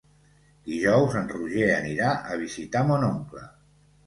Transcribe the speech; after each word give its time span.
Dijous 0.69 1.17
en 1.19 1.29
Roger 1.33 1.67
anirà 1.75 2.09
a 2.33 2.39
visitar 2.45 2.83
mon 2.89 3.07
oncle. 3.11 3.47